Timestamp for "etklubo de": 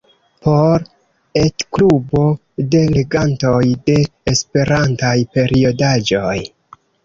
1.41-2.81